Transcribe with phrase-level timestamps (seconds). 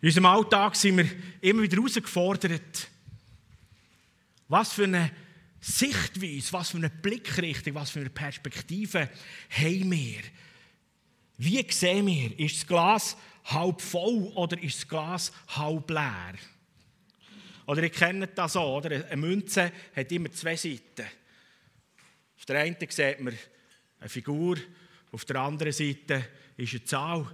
[0.00, 1.08] In unserem Alltag sind wir
[1.40, 2.88] immer wieder herausgefordert,
[4.46, 5.10] was für eine
[5.60, 9.10] Sichtweise, was für eine Blickrichtung, was für eine Perspektive
[9.50, 10.20] haben wir.
[11.36, 13.16] Wie sehen wir, ist das Glas
[13.46, 16.34] halb voll oder ist das Glas halb leer?
[17.66, 19.04] Oder ihr kennt das auch, oder?
[19.04, 21.06] Eine Münze hat immer zwei Seiten.
[22.38, 23.36] Auf der einen sieht man
[23.98, 24.58] eine Figur,
[25.10, 26.24] auf der anderen Seite
[26.56, 27.26] ist eine Zahl.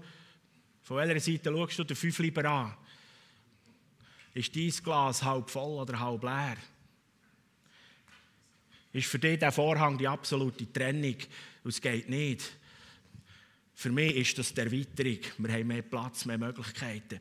[0.84, 2.76] Von welcher Seite schaust du den fünf lieber an?
[4.34, 6.56] Ist dein Glas halb voll oder halb leer?
[8.92, 11.16] Ist für dich der Vorhang die absolute Trennung?
[11.64, 12.52] Es geht nicht.
[13.74, 15.18] Für mich ist das die Erweiterung.
[15.38, 17.18] Wir haben mehr Platz, mehr Möglichkeiten.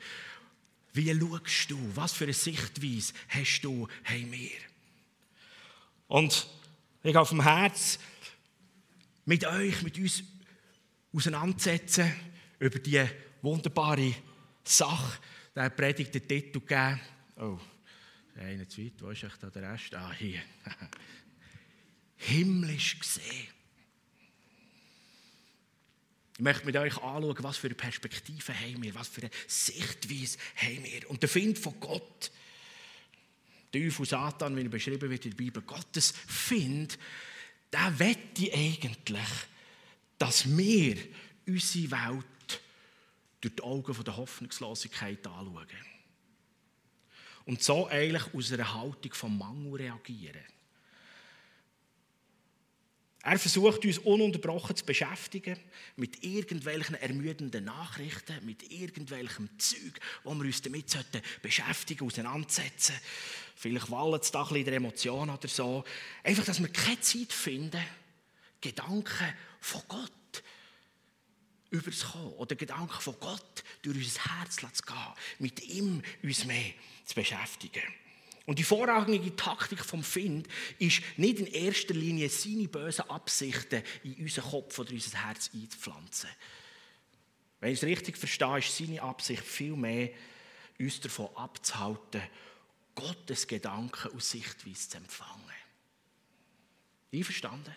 [0.92, 1.80] Wie schaust du?
[1.96, 4.52] Was für eine Sichtweise hast du, haben wir?
[6.08, 6.48] Und
[7.02, 7.98] ich auf dem Herz
[9.26, 10.22] mit euch, mit uns
[11.14, 12.14] auseinandersetzen
[12.60, 13.10] über diese
[13.44, 14.16] wunderbare
[14.64, 15.20] Sache.
[15.56, 17.00] Der Predigt den Titel gegeben.
[17.38, 17.60] Oh,
[18.36, 19.94] einer zu weit, wo ist da der Rest?
[19.94, 20.42] Ah, hier.
[22.16, 23.50] Himmlisch gesehen.
[26.36, 30.40] Ich möchte mit euch anschauen, was für eine Perspektive haben wir, was für eine Sichtweise
[30.56, 31.10] haben wir.
[31.10, 32.32] Und der Find von Gott,
[33.72, 36.98] Teufel, Satan, wie er beschrieben wird in der Bibel, Gottes Find,
[37.72, 39.30] der wette eigentlich,
[40.18, 40.98] dass wir
[41.46, 42.26] unsere Welt
[43.44, 45.68] durch die Augen der Hoffnungslosigkeit anschauen.
[47.46, 50.46] Und so eigentlich aus einer Haltung vom Mangel reagieren.
[53.26, 55.58] Er versucht uns ununterbrochen zu beschäftigen
[55.96, 62.96] mit irgendwelchen ermüdenden Nachrichten, mit irgendwelchem Zeug, wo wir uns damit sollten beschäftigen, auseinandersetzen.
[63.56, 65.86] Vielleicht wallen es da ein bisschen der Emotion oder so.
[66.22, 67.82] Einfach, dass wir keine Zeit finden,
[68.60, 70.12] Gedanken von Gott
[71.74, 77.16] überzukommen oder Gedanken von Gott durch unser Herz zu gehen, mit ihm uns mehr zu
[77.16, 77.82] beschäftigen.
[78.46, 84.16] Und die vorrangige Taktik vom Find ist nicht in erster Linie seine bösen Absichten in
[84.16, 86.30] unseren Kopf oder unser Herz einzupflanzen.
[87.60, 90.10] Wenn ich es richtig verstehe, ist seine Absicht vielmehr,
[90.78, 92.22] uns davon abzuhalten,
[92.94, 95.42] Gottes Gedanken aus Sichtweise zu empfangen.
[97.14, 97.74] Einverstanden?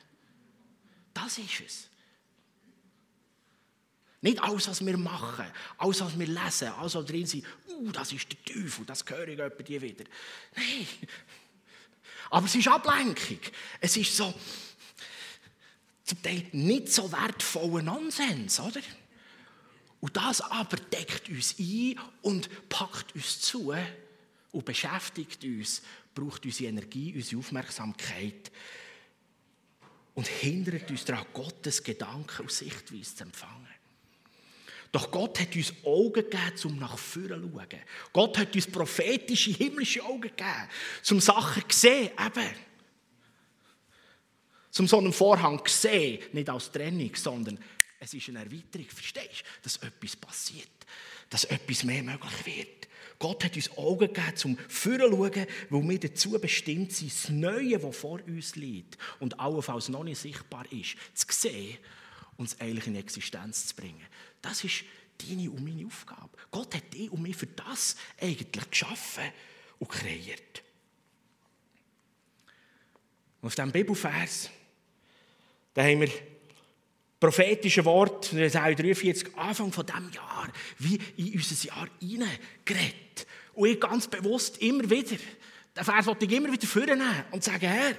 [1.15, 1.89] Das ist es.
[4.22, 5.47] Nicht alles, was wir machen,
[5.78, 9.28] alles, was wir lesen, alles, was drin sind, uh, das ist der Teufel, das höre
[9.28, 10.04] ich etwa die wieder.
[10.56, 10.87] Nein.
[12.31, 13.38] Aber es ist Ablenkung.
[13.81, 14.34] Es ist so,
[16.05, 18.81] zum Teil nicht so wertvoller Nonsens, oder?
[20.00, 23.75] Und das aber deckt uns ein und packt uns zu
[24.53, 25.82] und beschäftigt uns,
[26.15, 28.50] braucht unsere Energie, unsere Aufmerksamkeit
[30.15, 33.75] und hindert uns daran, Gottes Gedanken und Sichtweise zu empfangen.
[34.97, 37.83] Doch Gott hat uns Augen gegeben, um nach vorne zu schauen.
[38.15, 40.71] Gott hat uns prophetische, himmlische Augen gegeben,
[41.11, 42.55] um Sachen zu sehen, eben.
[44.71, 47.59] Zum so einen Vorhang zu sehen, nicht als Trennung, sondern
[48.01, 49.62] es ist eine Erweiterung, verstehst du?
[49.65, 50.71] Dass etwas passiert,
[51.29, 52.89] dass etwas mehr möglich wird.
[53.19, 57.29] Gott hat uns Augen gegeben, um vorne zu schauen, weil wir dazu bestimmt sind, das
[57.29, 61.77] Neue, das vor uns liegt und allenfalls noch nicht sichtbar ist, zu sehen
[62.39, 64.06] und es eigentlich in Existenz zu bringen.
[64.49, 64.84] Das ist
[65.19, 66.31] deine und meine Aufgabe.
[66.53, 69.25] Gott hat dich und mich für das eigentlich geschaffen
[69.81, 70.62] und kreiert.
[73.41, 74.51] Und auf diesem Bibelvers,
[75.75, 76.11] da haben wir
[77.19, 80.49] prophetische Wort, Jesaja 43, Anfang von diesem Jahr,
[80.79, 83.27] wie in unser Jahr hineingeredet.
[83.55, 85.17] Und ich ganz bewusst immer wieder,
[85.77, 87.97] den Vers wollte ich immer wieder vornehmen und sagen, Herr,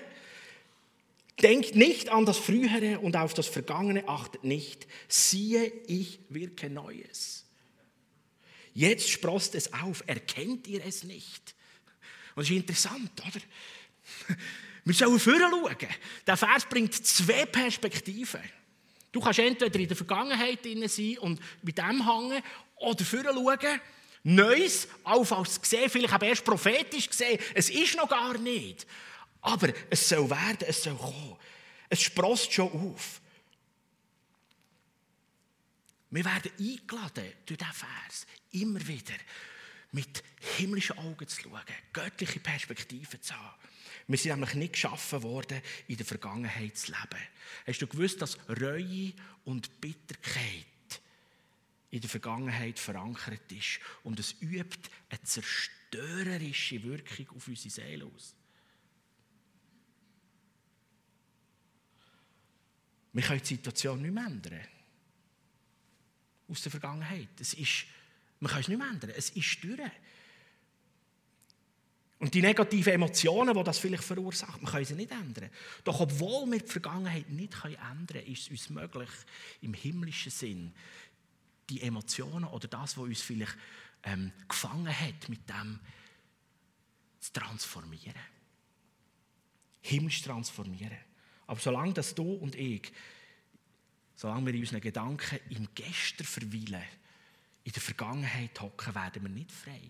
[1.41, 4.87] Denkt nicht an das Frühere und auf das Vergangene achtet nicht.
[5.07, 7.45] Siehe, ich wirke Neues.
[8.73, 10.03] Jetzt sprost es auf.
[10.07, 11.55] Erkennt ihr es nicht?
[12.35, 13.41] Und das ist interessant, oder?
[14.85, 15.75] Wir sollen vorher schauen.
[16.25, 18.41] Der Vers bringt zwei Perspektiven.
[19.11, 22.41] Du kannst entweder in der Vergangenheit sein und mit dem hängen
[22.77, 23.81] oder vorher schauen.
[24.23, 27.39] Neues, allenfalls gesehen, vielleicht aber erst prophetisch gesehen.
[27.53, 28.85] Es ist noch gar nicht.
[29.47, 31.37] Aber es soll werden, es soll kommen.
[31.87, 33.21] Es sprost schon auf.
[36.09, 39.15] Wir werden eingeladen durch diesen Vers immer wieder
[39.93, 40.21] mit
[40.57, 41.61] himmlischen Augen zu schauen,
[41.93, 43.55] göttliche Perspektiven zu haben.
[44.07, 47.23] Wir sind nämlich nicht geschaffen worden, in der Vergangenheit zu leben.
[47.65, 49.13] Hast du gewusst, dass Reue
[49.45, 50.65] und Bitterkeit
[51.89, 58.35] in der Vergangenheit verankert ist und es übt eine zerstörerische Wirkung auf unsere Seele aus?
[63.17, 64.61] Wir können die Situation nicht mehr ändern.
[66.47, 67.29] Aus der Vergangenheit.
[67.39, 67.87] Es ist
[68.39, 69.11] Man kann es nicht mehr ändern.
[69.17, 69.79] Es ist durch.
[72.19, 75.49] Und die negativen Emotionen, die das vielleicht verursacht, man kann sie nicht ändern.
[75.83, 79.09] Doch obwohl wir die Vergangenheit nicht ändern können, ist es uns möglich,
[79.61, 80.75] im himmlischen Sinn
[81.71, 83.57] die Emotionen oder das, was uns vielleicht
[84.03, 85.79] ähm, gefangen hat, mit dem
[87.19, 88.13] zu transformieren.
[89.81, 91.06] Himmlisch transformieren.
[91.47, 92.91] Aber solange das du und ich,
[94.15, 96.83] solange wir in unseren Gedanken im Gestern verweilen,
[97.63, 99.81] in der Vergangenheit hocken, werden wir nicht frei.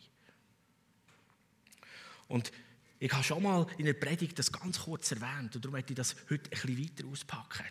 [2.27, 2.51] Und
[3.00, 5.98] ich habe schon mal in der Predigt das ganz kurz erwähnt und darum möchte ich
[5.98, 7.65] das heute ein bisschen weiter auspacken.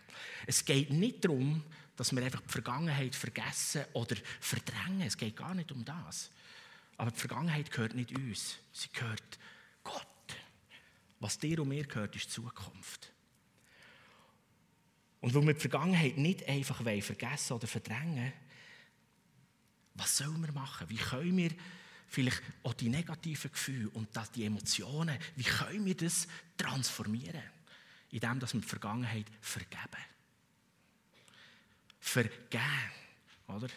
[0.47, 1.65] Es geht nicht darum,
[1.97, 5.03] dass wir einfach die Vergangenheit vergessen oder verdrängen.
[5.03, 6.31] Es geht gar nicht um das.
[6.97, 9.39] Aber die Vergangenheit gehört nicht uns, sie gehört
[9.83, 10.07] Gott.
[11.19, 13.11] Was dir und mir gehört, ist die Zukunft.
[15.27, 18.33] Und weil wir die Vergangenheit nicht einfach vergessen oder verdrängen
[19.95, 20.89] was sollen wir machen?
[20.89, 21.51] Wie können wir
[22.07, 27.43] vielleicht auch die negativen Gefühle und die Emotionen, wie können wir das transformieren?
[28.13, 30.05] Indem dass wir die Vergangenheit vergeben.
[31.99, 32.93] Vergeben,
[33.49, 33.69] oder?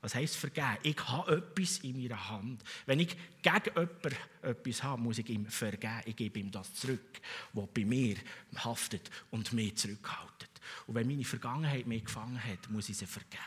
[0.00, 0.78] Was heisst vergeben?
[0.82, 2.62] Ich habe etwas in meiner Hand.
[2.86, 6.00] Wenn ich gegen jemanden etwas habe, muss ich ihm vergeben.
[6.06, 7.20] Ich gebe ihm das zurück,
[7.52, 8.16] was bei mir
[8.56, 10.53] haftet und mich zurückhaltet.
[10.86, 13.42] Und wenn meine Vergangenheit mich gefangen hat, muss ich sie vergeben.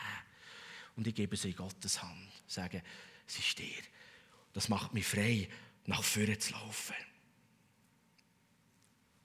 [0.96, 2.28] Und ich gebe sie in Gottes Hand.
[2.46, 2.82] Sagen,
[3.26, 3.82] es ist dir.
[4.52, 5.48] Das macht mich frei,
[5.86, 6.96] nach vorne zu laufen.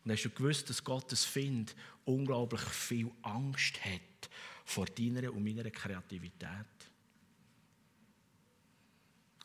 [0.04, 1.76] Und hast du gewusst, dass Gottes Find
[2.06, 4.30] unglaublich viel Angst hat
[4.66, 6.66] vor deiner und meiner Kreativität?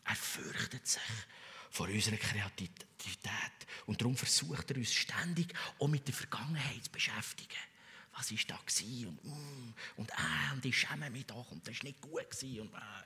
[0.04, 1.02] Er fürchtet sich
[1.70, 3.66] vor unserer Kreativität.
[3.86, 7.58] Und darum versucht er uns ständig auch mit der Vergangenheit zu beschäftigen.
[8.18, 8.58] Was war da?
[9.08, 12.42] Und, mm, und, äh, und ich schäme mich doch und das war nicht gut.
[12.42, 13.04] Und, äh.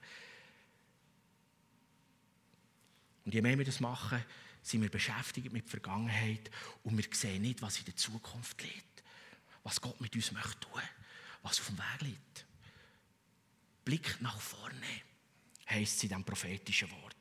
[3.24, 4.24] Und je mehr wir das machen,
[4.62, 6.50] sind wir beschäftigt mit der Vergangenheit
[6.82, 9.02] und wir sehen nicht, was in der Zukunft liegt.
[9.64, 10.80] Was Gott mit uns möchte tun,
[11.42, 12.46] was auf dem Weg liegt.
[13.84, 15.02] Blick nach vorne,
[15.68, 17.16] heisst es in diesem prophetischen Wort.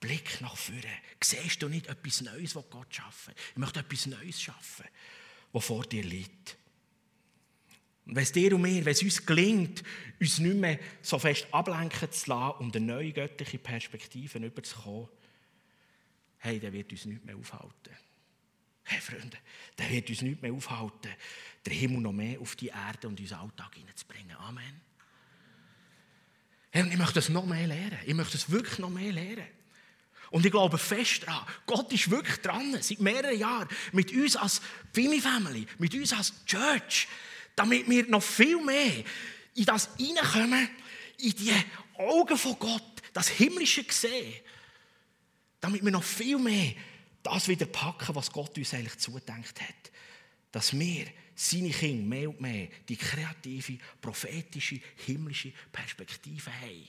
[0.00, 1.00] Blick nach vorne.
[1.22, 4.86] Siehst du nicht etwas Neues, was Gott schaffen Ich möchte etwas Neues schaffen,
[5.54, 6.58] was vor dir liegt.
[8.06, 9.82] Und wenn es dir und mir, wenn es uns gelingt,
[10.20, 15.08] uns nicht mehr so fest ablenken zu lassen, um eine neue göttliche Perspektive überzukommen,
[16.38, 17.96] hey, der wird uns nicht mehr aufhalten.
[18.82, 19.38] Hey, Freunde,
[19.78, 21.10] der wird uns nicht mehr aufhalten,
[21.64, 24.36] den Himmel noch mehr auf die Erde und unseren Alltag hineinzubringen.
[24.36, 24.80] Amen.
[26.70, 27.98] Hey, und ich möchte das noch mehr lernen.
[28.04, 29.46] Ich möchte das wirklich noch mehr lernen.
[30.34, 34.60] Und ich glaube fest daran, Gott ist wirklich dran, seit mehreren Jahren, mit uns als
[34.92, 37.06] Fimi Family, mit uns als Church,
[37.54, 39.04] damit wir noch viel mehr
[39.54, 40.68] in das hineinkommen,
[41.18, 41.52] in die
[41.96, 42.82] Augen von Gott,
[43.12, 44.34] das himmlische Gesehen,
[45.60, 46.72] damit wir noch viel mehr
[47.22, 49.92] das wieder packen, was Gott uns eigentlich zudenkt hat.
[50.50, 56.88] Dass wir, seine Kinder, mehr und mehr die kreative, prophetische, himmlische Perspektive haben.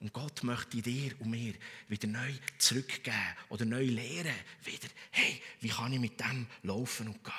[0.00, 1.54] Und Gott möchte dir und mir
[1.88, 3.16] wieder neu zurückgeben
[3.48, 7.34] oder neu lehren, wieder, hey, wie kann ich mit dem laufen und gehen?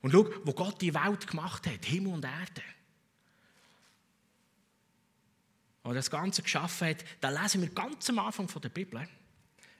[0.00, 2.62] Und schau, wo Gott die Welt gemacht hat, Himmel und Erde,
[5.82, 9.08] und das Ganze geschaffen hat, da lesen wir ganz am Anfang der Bibel,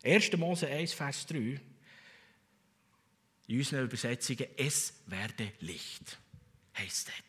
[0.04, 0.32] 1.
[0.36, 1.60] Mose 1, Vers 3,
[3.48, 6.18] in unseren Übersetzungen, es werde Licht,
[6.76, 7.27] heisst das.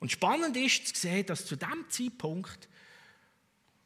[0.00, 2.68] Und spannend ist zu sehen, dass zu dem Zeitpunkt,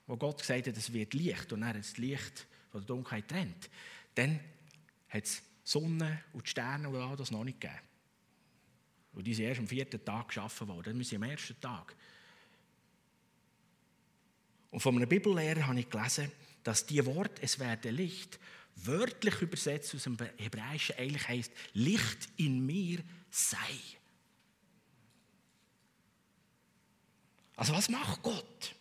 [0.06, 3.70] wo Gott gesagt hat, es wird Licht und er das Licht von der Dunkelheit trennt,
[4.14, 4.40] dann
[5.08, 7.80] hat es Sonne und die Sterne und das noch nicht gegeben.
[9.14, 10.96] Und die sind erst am vierten Tag geschaffen worden.
[10.96, 11.94] Wir sind am ersten Tag.
[14.70, 16.32] Und von einem Bibellehrer habe ich gelesen,
[16.64, 18.38] dass die Wort «Es werde Licht»
[18.74, 23.00] wörtlich übersetzt aus dem Hebräischen eigentlich heißt «Licht in mir
[23.30, 23.58] sei».
[27.62, 28.74] Also was macht Gott?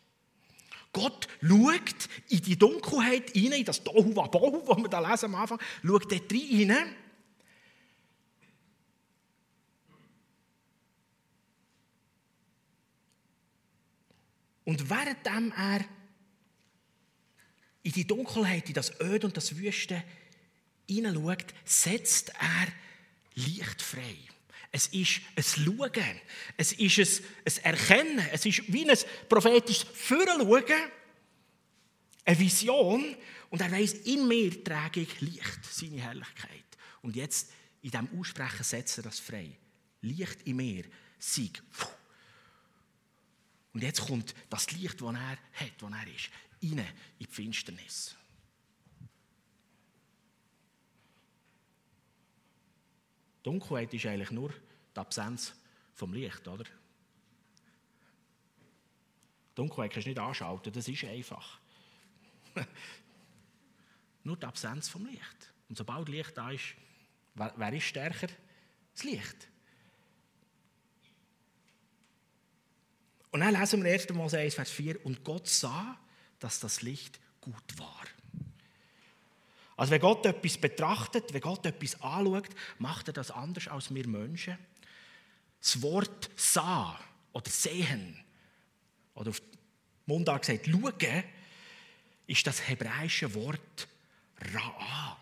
[0.91, 5.35] Gott schaut in die Dunkelheit hinein, in das Tohu Wabohu, das wir da lesen am
[5.35, 6.95] Anfang, schaut dort rein.
[14.65, 15.85] Und währenddem er
[17.83, 20.03] in die Dunkelheit, in das Öd und das Wüste
[20.89, 22.67] hineinschaut, setzt er
[23.35, 24.17] Licht frei.
[24.72, 26.22] Es ist ein Schauen.
[26.56, 28.20] Es ist ein, Erkennen.
[28.32, 28.98] Es ist wie ein
[29.28, 30.74] prophetisches Fürschauen.
[32.24, 33.16] Eine Vision.
[33.50, 36.63] Und er weiß, in mir trage ich Licht, seine Herrlichkeit.
[37.01, 37.51] Und jetzt,
[37.82, 39.58] in diesem Aussprechen, setzt er das frei.
[40.01, 40.86] Licht in mir,
[41.20, 41.62] Sieg.
[43.74, 45.40] Und jetzt kommt das Licht, das er hat,
[45.80, 46.30] das er ist,
[46.63, 46.86] rein in
[47.20, 48.16] die Finsternis.
[53.43, 54.50] Dunkelheit ist eigentlich nur
[54.95, 55.53] die Absenz
[55.93, 56.65] vom Licht, oder?
[59.55, 61.60] Dunkelheit kannst du nicht anschalten, das ist einfach.
[64.24, 65.53] nur die Absenz vom Licht.
[65.69, 66.75] Und sobald Licht da ist,
[67.36, 68.27] wer, wer ist stärker?
[68.93, 69.48] Das Licht.
[73.31, 74.10] Und dann lesen wir 1.
[74.10, 75.98] Mose 1, Vers 4, und Gott sah,
[76.39, 78.03] dass das Licht gut war.
[79.81, 84.07] Also wenn Gott etwas betrachtet, wenn Gott etwas anschaut, macht er das anders als wir
[84.07, 84.55] Menschen.
[85.59, 87.00] Das Wort sah
[87.31, 88.23] oder sehen,
[89.15, 89.41] oder auf
[90.05, 91.23] Mundart gesagt schauen,
[92.27, 93.88] ist das hebräische Wort
[94.53, 95.17] Ra'a.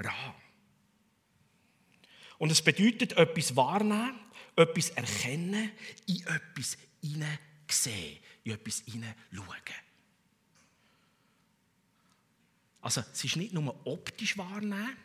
[0.00, 0.34] Ra.
[2.38, 4.18] Und es bedeutet etwas wahrnehmen,
[4.56, 5.70] etwas erkennen,
[6.06, 9.85] in etwas hineinsehen, in etwas hineinschauen.
[12.86, 14.96] Also es ist nicht nur optisch wahrnehmen,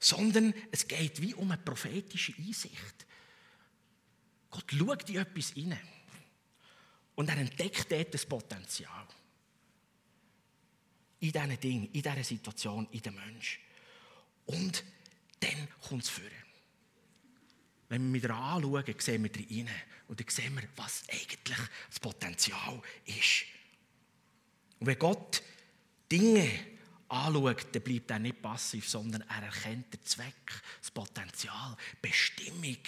[0.00, 3.06] sondern es geht wie um eine prophetische Einsicht.
[4.50, 5.78] Gott schaut in etwas hinein
[7.14, 9.06] und er entdeckt dort das Potenzial.
[11.20, 13.60] In diesen Dingen, in dieser Situation, in dem Menschen.
[14.46, 14.82] Und
[15.38, 16.24] dann kommt es vor.
[17.90, 19.70] Wenn wir wieder anschauen, sehen wir rein
[20.08, 23.44] und dann sehen wir, was eigentlich das Potenzial ist.
[24.80, 25.44] Und wenn Gott
[26.10, 26.73] Dinge
[27.14, 32.78] anschaut, dann bleibt er nicht passiv, sondern er erkennt den Zweck, das Potenzial, die Bestimmung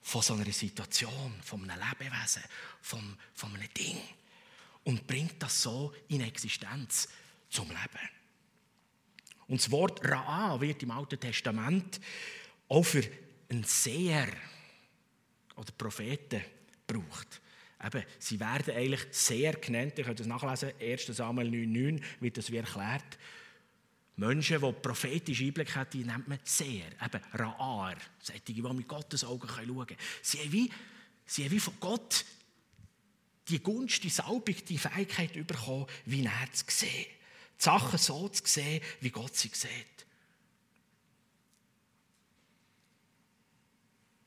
[0.00, 2.42] von so einer Situation, von einem Lebewesen,
[2.80, 4.00] von, von einem Ding
[4.84, 7.08] und bringt das so in Existenz
[7.48, 8.08] zum Leben.
[9.48, 12.00] Und das Wort Ra'a wird im Alten Testament
[12.68, 13.04] auch für
[13.50, 14.28] einen Seher
[15.56, 16.42] oder Propheten
[16.86, 17.41] gebraucht.
[17.84, 22.50] Eben, sie werden eigentlich sehr genannt, ihr könnt das nachlesen, 1 Samuel 9,9 wird das
[22.52, 23.18] wie erklärt.
[24.16, 29.24] Menschen, die prophetische Einblick haben, die nennt man Seher, eben Ra'ar, solche, die mit Gottes
[29.24, 30.00] Augen schauen können.
[30.20, 30.70] Sie haben wie,
[31.26, 32.24] sie haben wie von Gott
[33.48, 37.06] die Gunst, die Salbung, die Fähigkeit bekommen, wie er zu sehen.
[37.58, 40.06] Die Sachen so zu sehen, wie Gott sie sieht.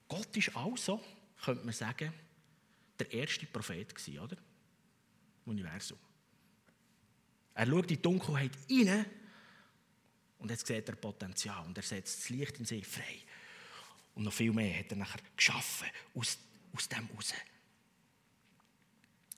[0.07, 1.01] Gott ist also,
[1.43, 2.13] könnte man sagen,
[2.99, 4.37] der erste Prophet gewesen, oder?
[5.45, 5.97] Im Universum.
[7.53, 9.05] Er schaut in die Dunkelheit rein
[10.39, 13.19] und jetzt sieht er Potenzial und er setzt das Licht in sich frei.
[14.15, 16.37] Und noch viel mehr hat er nachher geschaffen aus,
[16.73, 17.33] aus dem heraus.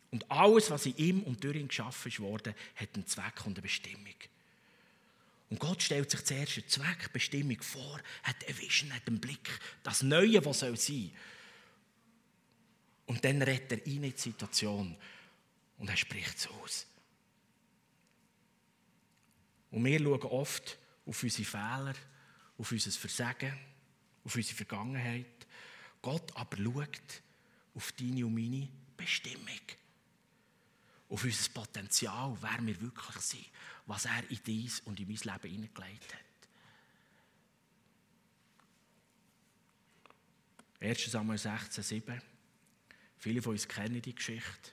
[0.09, 3.61] Und alles, was in ihm und durch ihn geschaffen wurde, hat einen Zweck und eine
[3.61, 4.15] Bestimmung.
[5.49, 9.59] Und Gott stellt sich zuerst einen Zweck, Bestimmung vor, hat eine Vision, hat einen Blick,
[9.83, 11.11] das Neue, was soll sein.
[13.07, 14.95] Und dann redet er in die Situation
[15.77, 16.85] und er spricht es aus.
[19.71, 21.93] Und wir schauen oft auf unsere Fehler,
[22.57, 23.57] auf unser Versagen,
[24.23, 25.47] auf unsere Vergangenheit.
[26.01, 27.21] Gott aber schaut
[27.75, 29.61] auf deine und meine Bestimmung.
[31.09, 33.45] Auf unser Potenzial, wer wir wirklich sind,
[33.85, 36.21] was er in dies und in mein Leben hineingelegt hat.
[40.81, 41.11] 1.
[41.11, 42.21] Samuel 16, 7.
[43.17, 44.71] Viele von uns kennen die Geschichte.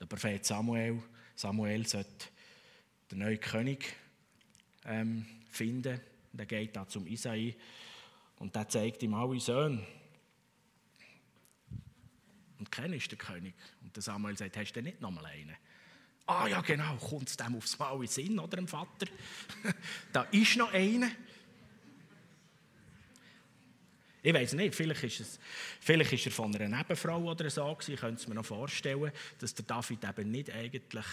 [0.00, 1.02] Der Prophet Samuel,
[1.34, 2.28] Samuel sollte
[3.10, 3.94] den neuen König
[4.84, 6.00] ähm, finden.
[6.32, 7.56] Und er geht da zum Isai
[8.38, 9.84] und der zeigt ihm alle Söhne.
[12.58, 13.54] Und keiner ist der König.
[13.82, 15.56] Und der Samuel sagt, hast du nicht nochmal einen?
[16.26, 19.06] Ah ja, genau, kommt es dem aufs Mal in Sinn, oder dem Vater?
[20.12, 21.10] da ist noch einer.
[24.22, 25.38] Ich weiß nicht, vielleicht ist, es,
[25.80, 27.94] vielleicht ist er von einer Nebenfrau oder so gewesen.
[27.94, 31.06] Ich könnte es mir noch vorstellen, dass der David eben nicht eigentlich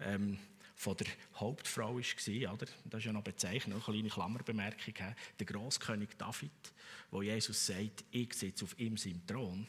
[0.00, 0.38] ähm,
[0.76, 2.02] von der Hauptfrau war.
[2.02, 4.94] Das ist ja noch bezeichnet, eine kleine Klammerbemerkung.
[5.38, 6.50] Der Großkönig David,
[7.10, 9.66] wo Jesus sagt, ich sitze auf ihm seinem Thron,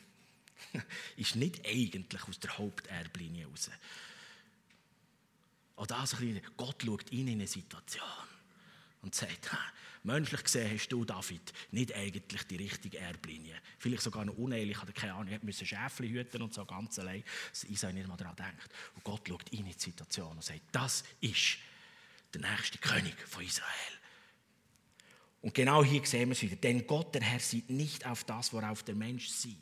[1.17, 3.72] ist nicht eigentlich aus der Haupterblinie raus.
[5.77, 6.17] Oder also
[6.57, 8.03] Gott schaut in eine Situation
[9.01, 9.51] und sagt,
[10.04, 13.56] menschlich gesehen hast du, David, nicht eigentlich die richtige Erblinie.
[13.80, 17.63] Vielleicht sogar noch unehelich, oder keine Ahnung, musste Schäfchen hüten und so ganz allein, dass
[17.66, 18.70] Isai nicht mal daran denkt.
[18.96, 21.58] Und Gott schaut in die Situation und sagt, das ist
[22.34, 23.98] der nächste König von Israel.
[25.42, 26.56] Und genau hier sehen wir es wieder.
[26.56, 29.58] Denn Gott, der Herr, sieht nicht auf das, worauf der Mensch sieht.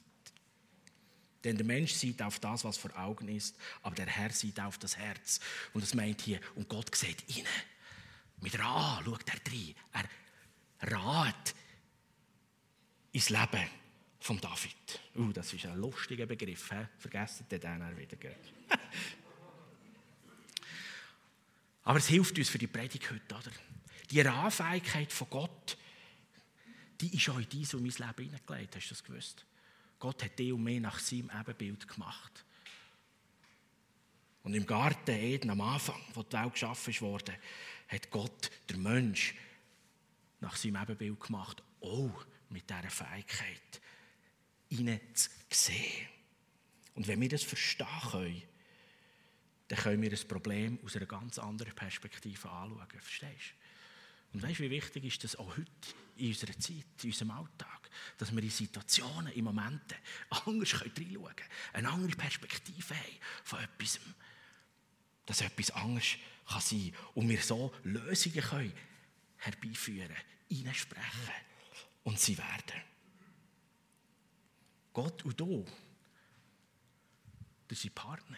[1.44, 4.80] Denn der Mensch sieht auf das, was vor Augen ist, aber der Herr sieht auf
[4.80, 5.40] das Herz.
[5.74, 7.46] Und das meint hier, und Gott sieht innen.
[8.42, 9.76] Mit Ra schaut er rein.
[10.82, 11.56] Rat
[13.12, 13.70] ins Leben
[14.20, 15.00] von David.
[15.16, 16.70] Uh, das ist ein lustiger Begriff.
[16.72, 16.86] He?
[16.98, 18.18] Vergessen den dann wieder.
[21.84, 23.36] Aber es hilft uns für die Predigt heute.
[23.36, 23.52] Oder?
[24.10, 25.78] Die Rahmenfähigkeit von Gott,
[27.00, 28.76] die ist auch in dein und mein Leben hineingelegt.
[28.76, 29.46] Hast du das gewusst?
[30.00, 32.46] Gott hat dich und mich nach seinem Ebenbild gemacht.
[34.44, 37.36] Und im Garten Eden am Anfang, wo die Welt geschaffen wurde,
[37.88, 39.34] hat Gott der Mensch
[40.40, 41.64] nach seinem Ebenbild gemacht.
[41.82, 43.82] Auch mit dieser Fähigkeit,
[44.70, 46.08] ihnen zu sehen.
[46.94, 48.44] Und wenn wir das verstehen können,
[49.68, 52.88] dann können wir das Problem aus einer ganz anderen Perspektive anschauen.
[53.00, 53.66] Verstehst du?
[54.36, 55.72] Und weißt du, wie wichtig ist das auch heute
[56.18, 59.98] in unserer Zeit, in unserem Alltag, dass wir in Situationen, in Momenten
[60.30, 64.00] anders reinschauen können, eine andere Perspektive haben von etwas,
[65.26, 68.74] dass etwas anders kann sein kann und wir so Lösungen können
[69.38, 70.16] herbeiführen,
[70.50, 71.34] hineinsprechen
[72.04, 72.82] und sie werden.
[74.94, 75.66] Gott und du,
[77.68, 78.38] das sind Partner.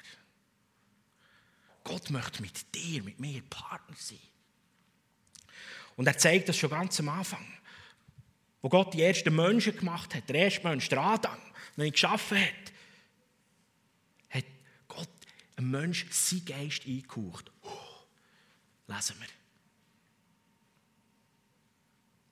[1.84, 4.20] Gott möchte mit dir, mit mir Partner sein.
[5.96, 7.46] Und er zeigt das schon ganz am Anfang.
[8.62, 11.39] Wo Gott die ersten Menschen gemacht hat, der erste Mensch, der Adam,
[11.75, 12.74] den er geschaffen hat,
[14.30, 14.46] hat
[14.88, 15.10] Gott
[15.56, 17.51] einem Menschen seinen Geist eingehaucht.
[18.88, 19.27] lesen wir.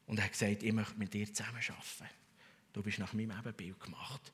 [0.07, 2.13] Und er hat gesagt, ich möchte mit dir zusammen arbeiten.
[2.73, 4.31] Du bist nach meinem Ebenbild gemacht.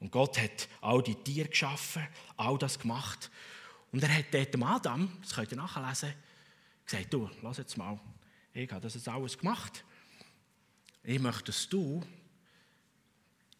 [0.00, 3.30] Und Gott hat all die Tiere geschaffen, all das gemacht.
[3.90, 6.12] Und er hat dort dem Adam, das könnt ihr nachlesen,
[6.84, 7.98] gesagt, du, lass jetzt mal,
[8.52, 9.84] ich habe das jetzt alles gemacht.
[11.02, 12.02] Ich möchte, dass du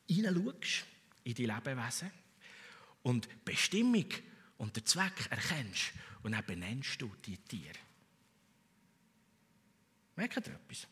[0.07, 0.85] hineinschaust
[1.25, 2.11] in die Lebewesen
[3.03, 4.07] und die Bestimmung
[4.59, 7.79] und den Zweck erkennst und dann benennst du die Tiere.
[10.17, 10.87] Merkt ihr etwas?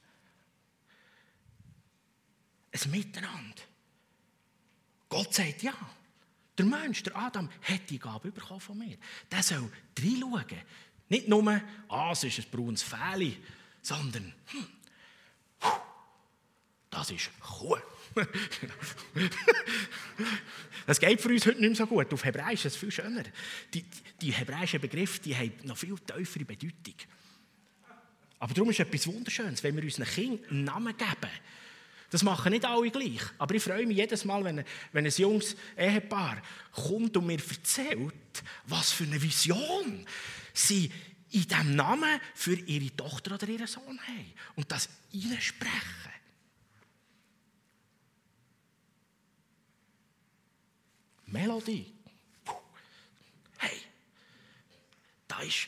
[2.72, 3.62] Ein Miteinander.
[5.08, 5.74] Gott sagt ja.
[6.58, 8.96] Der Mensch, der Adam, hat die Gabe bekommen von mir.
[9.30, 10.60] Der soll reinschauen.
[11.08, 13.36] Nicht nur, ah, es ist ein braunes Fähli,
[13.82, 14.66] sondern, hm,
[16.90, 17.76] das ist Kuh.
[20.86, 22.12] das geht für uns heute nicht mehr so gut.
[22.12, 23.24] Auf Hebräisch ist es viel schöner.
[23.72, 23.84] Die,
[24.20, 26.94] die hebräischen Begriffe die haben noch viel tiefere Bedeutung.
[28.38, 31.30] Aber darum ist etwas Wunderschönes, wenn wir unseren Kindern einen Namen geben.
[32.12, 33.22] Das machen nicht alle gleich.
[33.38, 38.42] Aber ich freue mich jedes Mal, wenn, wenn ein junges Ehepaar kommt und mir erzählt,
[38.66, 40.06] was für eine Vision
[40.52, 40.92] sie
[41.30, 44.32] in diesem Namen für ihre Tochter oder ihren Sohn haben.
[44.56, 44.90] Und das
[45.40, 46.12] sprechen.
[51.24, 51.94] Melodie.
[53.56, 53.78] Hey,
[55.28, 55.66] da ist,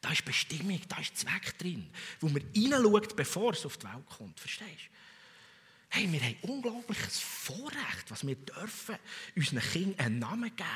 [0.00, 4.06] da ist Bestimmung, da ist Zweck drin, wo man hineinschaut, bevor es auf die Welt
[4.06, 4.40] kommt.
[4.40, 4.93] Verstehst du?
[5.94, 8.96] Hey, wir haben unglaubliches Vorrecht, was wir dürfen,
[9.36, 10.68] unseren Kindern einen Namen geben.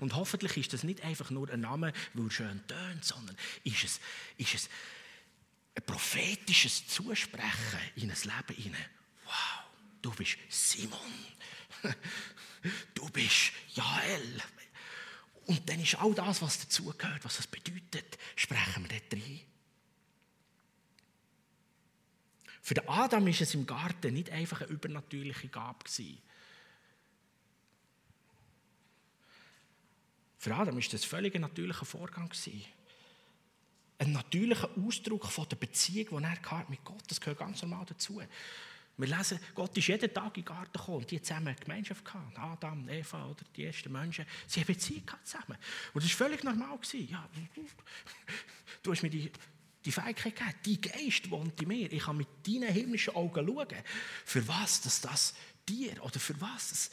[0.00, 3.84] Und hoffentlich ist das nicht einfach nur ein Name, weil er schön tönt, sondern ist
[3.84, 4.00] es,
[4.36, 4.68] ist es
[5.76, 8.86] ein prophetisches Zusprechen in ein Leben hinein.
[9.26, 9.64] Wow,
[10.02, 10.98] du bist Simon.
[12.94, 14.42] Du bist Jael.
[15.44, 19.40] Und dann ist all das, was dazugehört, was das bedeutet, sprechen wir dort rein.
[22.64, 25.84] Für den Adam ist es im Garten nicht einfach eine übernatürliche Gabe.
[30.38, 32.32] Für Adam ist das ein völlig natürlicher Vorgang.
[33.98, 38.22] Ein natürlicher Ausdruck von der Beziehung, die er mit Gott Das gehört ganz normal dazu.
[38.96, 42.02] Wir lesen, Gott ist jeden Tag in den Garten gekommen und die haben zusammen Gemeinschaft
[42.02, 42.38] gehabt.
[42.38, 44.24] Adam, Eva oder die ersten Menschen.
[44.46, 45.58] Sie haben Beziehung gehabt zusammen.
[45.92, 46.78] Und das war völlig normal.
[46.92, 47.28] Ja,
[48.82, 49.30] du hast mir die
[49.84, 50.54] die Fähigkeit gegeben.
[50.64, 51.92] Dein Geist wohnt in mir.
[51.92, 53.82] Ich kann mit deinen himmlischen Augen schauen,
[54.24, 55.34] für was dass das
[55.68, 56.90] dir oder für was das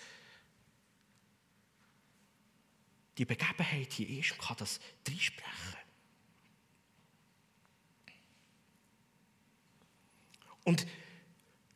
[3.18, 5.78] die Begebenheit hier ist und kann das reinsprechen.
[10.64, 10.88] Und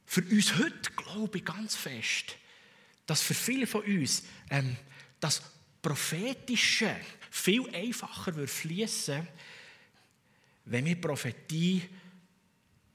[0.05, 2.37] für uns heute glaube ich ganz fest,
[3.05, 4.77] dass für viele von uns ähm,
[5.19, 5.41] das
[5.81, 6.95] Prophetische
[7.29, 9.27] viel einfacher fließen würde,
[10.65, 11.81] wenn wir Prophetie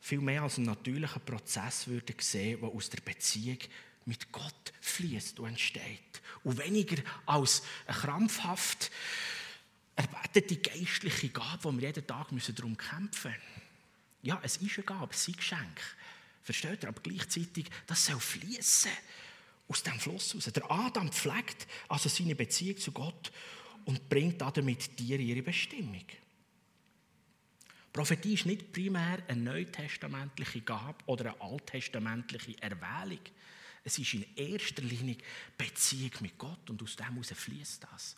[0.01, 3.59] viel mehr als einen natürlichen Prozess würden sehen, der aus der Beziehung
[4.07, 6.23] mit Gott fließt und entsteht.
[6.43, 8.91] Und weniger als eine krampfhaft
[9.95, 13.61] erbetete geistliche Gabe, wo wir jeden Tag darum kämpfen müssen.
[14.23, 15.81] Ja, es ist eine Gabe, es ist ein Geschenk.
[16.43, 16.89] Versteht ihr?
[16.89, 18.91] Aber gleichzeitig, das soll fließen
[19.69, 20.45] aus dem Fluss raus.
[20.45, 23.31] Der Adam pflegt also seine Beziehung zu Gott
[23.85, 26.05] und bringt damit dir ihre Bestimmung.
[27.93, 33.21] Prophetie ist nicht primär eine neutestamentliche Gabe oder eine alttestamentliche Erwählung.
[33.83, 35.17] Es ist in erster Linie
[35.57, 38.17] Beziehung mit Gott und aus dem heraus fließt das.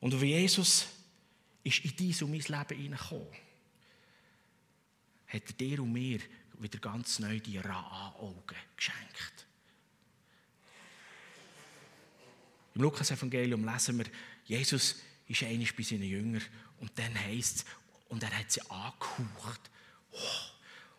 [0.00, 0.86] Und wie Jesus
[1.62, 3.28] ist in dein und mein Leben hineingekommen,
[5.28, 6.20] hat er dir und mir
[6.58, 9.33] wieder ganz neu die Ra-Augen geschenkt.
[12.74, 14.06] Im Lukas-Evangelium lesen wir,
[14.44, 16.42] Jesus ist einmal bei seinen Jüngern
[16.80, 17.64] und dann heißt es,
[18.08, 19.70] und er hat sie angehaucht.
[20.10, 20.18] Oh.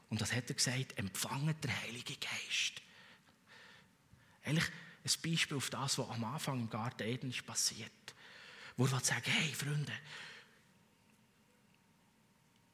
[0.10, 2.82] Und das hat er gesagt, empfangen der Heilige Geist.
[4.44, 4.70] Eigentlich
[5.04, 7.92] ein Beispiel auf das, was am Anfang im Garten Eden ist passiert.
[8.78, 9.92] Wo er sagen, hey Freunde,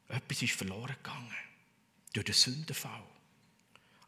[0.08, 1.34] etwas ist verloren gegangen.
[2.12, 3.04] Durch den Sündenfall.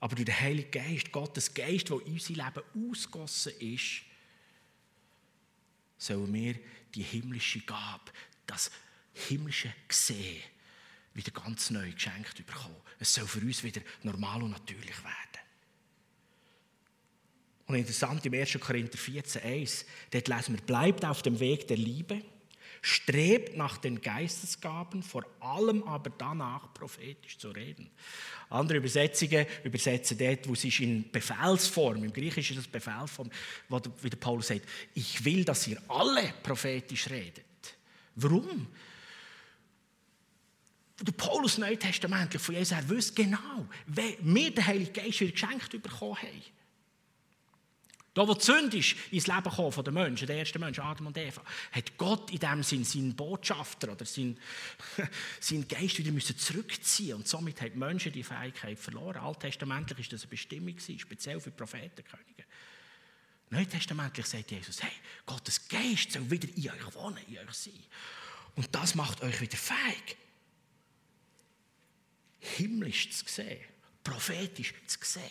[0.00, 4.02] Aber durch den Heiligen Geist, Gottes Geist, der in unser Leben ausgossen ist,
[5.98, 6.54] sollen wir
[6.94, 8.12] die himmlische Gabe,
[8.46, 8.70] das
[9.12, 10.42] himmlische Gesehen,
[11.14, 12.76] wieder ganz neu geschenkt bekommen.
[12.98, 15.34] Es soll für uns wieder normal und natürlich werden.
[17.66, 18.58] Und interessant im 1.
[18.60, 22.22] Korinther 14, 1, dort lesen wir, bleibt auf dem Weg der Liebe,
[22.84, 27.90] strebt nach den Geistesgaben, vor allem aber danach prophetisch zu reden.
[28.50, 33.30] Andere Übersetzungen übersetzen dort, wo es ist in Befehlsform, im Griechischen ist das Befehlsform,
[33.70, 37.44] wo der Paulus sagt, ich will, dass ihr alle prophetisch redet.
[38.16, 38.66] Warum?
[41.00, 45.70] Der Paulus Neutestamentlich von Jesus, er wusste genau, wie wir den Heiligen Geist wieder geschenkt
[45.70, 46.42] bekommen haben.
[48.14, 51.08] Da, wo die Sünde ist, ins Leben gekommen von den Menschen, der ersten Menschen, Adam
[51.08, 54.38] und Eva, hat Gott in dem Sinn seinen Botschafter oder seinen,
[55.40, 59.16] seinen Geist wieder müssen zurückziehen Und somit haben die Menschen die Fähigkeit verloren.
[59.16, 62.44] Alttestamentlich ist das eine Bestimmung, speziell für Prophetenkönige.
[63.50, 64.92] Neutestamentlich sagt Jesus, hey,
[65.26, 67.72] Gottes Geist soll wieder in euch wohnen, in euch sein.
[68.54, 70.16] Und das macht euch wieder fähig,
[72.38, 73.64] himmlisch zu sehen,
[74.04, 75.22] prophetisch zu sehen.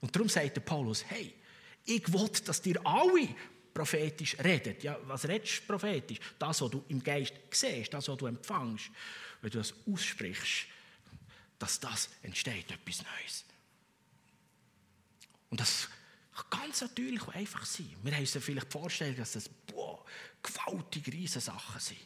[0.00, 1.34] Und darum sagt der Paulus, hey,
[1.88, 3.34] ich will, dass dir alle
[3.72, 4.82] prophetisch redet.
[4.82, 6.18] Ja, was redest du prophetisch?
[6.38, 8.90] Das, was du im Geist siehst, das, was du empfängst.
[9.40, 10.66] Wenn du das aussprichst,
[11.58, 13.44] dass das entsteht, etwas Neues.
[15.50, 15.88] Und das
[16.50, 17.96] kann ganz natürlich und einfach sein.
[18.02, 20.04] Wir haben uns vielleicht vorgestellt, dass das boah,
[20.42, 21.98] gewaltige riesige Sachen sind.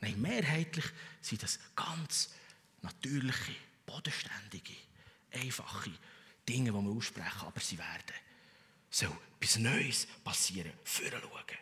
[0.00, 0.86] Nein, mehrheitlich
[1.20, 2.30] sind das ganz
[2.82, 4.74] natürliche, bodenständige,
[5.32, 5.90] einfache
[6.48, 8.27] Dinge, die wir aussprechen, aber sie werden
[8.90, 11.58] soll etwas Neues passieren, führen schauen.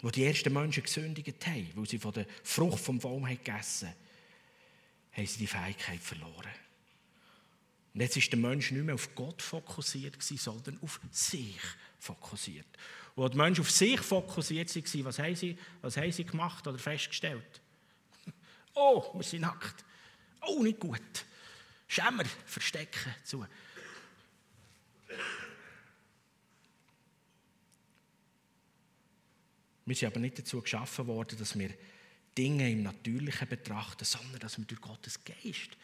[0.00, 3.96] Wo die ersten Menschen gesündigt haben, weil sie von der Frucht vom Baum gegessen haben,
[5.12, 6.52] haben sie die Fähigkeit verloren.
[7.94, 11.58] Und jetzt ist der Mensch nicht mehr auf Gott fokussiert, sondern auf sich
[11.98, 12.66] fokussiert.
[13.16, 16.66] Und als die Menschen auf sich fokussiert waren, was haben sie, was haben sie gemacht
[16.66, 17.60] oder festgestellt?
[18.80, 19.84] Oh, wir sind nackt.
[20.46, 21.00] Oh, nicht gut.
[21.88, 23.46] Schämmer verstecken zu.
[29.86, 31.70] Wir sind aber nicht dazu geschaffen worden, dass wir
[32.36, 35.76] Dinge im Natürlichen betrachten, sondern dass wir durch Gottes Geist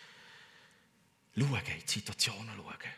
[1.34, 2.92] schauen, in die Situationen schauen.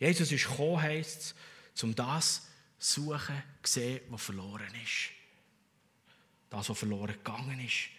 [0.00, 1.34] Jesus ist gekommen, heisst
[1.74, 5.10] es, um das zu suchen, zu sehen, was verloren ist.
[6.50, 7.90] Das, was verloren gegangen ist.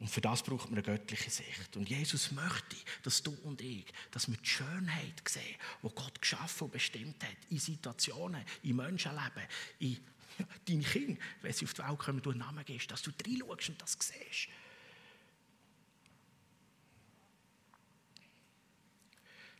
[0.00, 1.76] Und für das braucht man eine göttliche Sicht.
[1.76, 6.64] Und Jesus möchte, dass du und ich, dass wir die Schönheit sehen, die Gott geschaffen
[6.64, 9.42] und bestimmt hat, in Situationen, in Menschenleben,
[9.80, 9.94] in
[10.38, 13.10] ja, deine Kinder, wenn sie auf die Welt kommen, du einen Namen gibst, dass du
[13.10, 14.48] reinschaust und das siehst.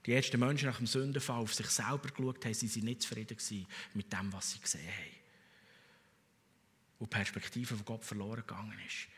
[0.06, 3.66] Die ersten Menschen nach dem Sündenfall auf sich selber geschaut haben, sie waren nicht zufrieden
[3.92, 5.16] mit dem, was sie gesehen haben.
[7.00, 9.08] Und die Perspektive von Gott verloren gegangen ist.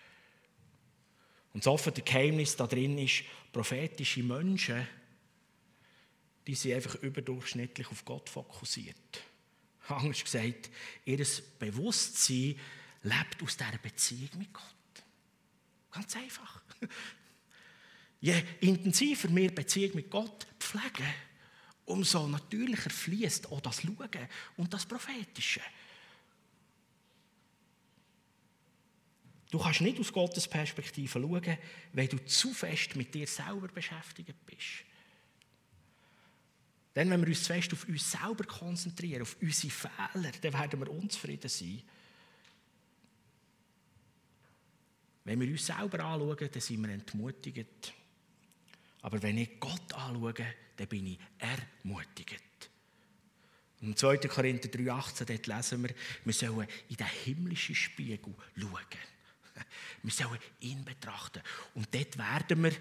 [1.52, 4.86] Und das offene Geheimnis da drin ist, prophetische Menschen,
[6.46, 8.96] die sind einfach überdurchschnittlich auf Gott fokussiert.
[9.88, 10.70] Anders gesagt,
[11.04, 11.26] ihr
[11.58, 12.58] Bewusstsein
[13.02, 14.64] lebt aus dieser Beziehung mit Gott.
[15.90, 16.62] Ganz einfach.
[18.20, 21.08] Je intensiver wir Beziehung mit Gott pflegen,
[21.86, 25.62] umso natürlicher fließt auch das Schauen und das Prophetische.
[29.50, 31.58] Du kannst nicht aus Gottes Perspektive schauen,
[31.92, 34.84] wenn du zu fest mit dir selber beschäftigt bist.
[36.94, 40.80] Denn wenn wir uns zu fest auf uns selber konzentrieren, auf unsere Fehler, dann werden
[40.80, 41.82] wir unzufrieden sein.
[45.24, 47.92] Wenn wir uns selber anschauen, dann sind wir entmutigt.
[49.02, 50.34] Aber wenn ich Gott anschaue,
[50.76, 52.70] dann bin ich ermutigt.
[53.80, 54.18] Im 2.
[54.18, 58.78] Korinther 3,18 lesen wir, wir sollen in den himmlischen Spiegel schauen.
[60.02, 61.42] Wir sollen ihn betrachten.
[61.74, 62.72] Und dort werden wir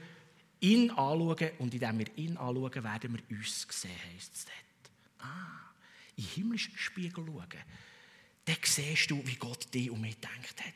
[0.59, 5.27] ihn anschauen und indem wir ihn anschauen, werden wir uns sehen, heisst es dort.
[5.27, 5.71] Ah,
[6.15, 7.63] in den himmlischen Spiegel schauen.
[8.45, 10.73] Dann siehst du, wie Gott dich um mich gedacht hat.